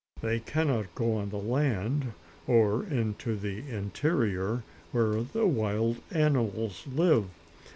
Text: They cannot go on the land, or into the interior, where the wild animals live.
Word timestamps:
They 0.21 0.39
cannot 0.39 0.95
go 0.95 1.13
on 1.17 1.29
the 1.29 1.37
land, 1.37 2.13
or 2.47 2.83
into 2.83 3.35
the 3.35 3.59
interior, 3.69 4.63
where 4.91 5.21
the 5.21 5.45
wild 5.45 5.97
animals 6.11 6.87
live. 6.87 7.25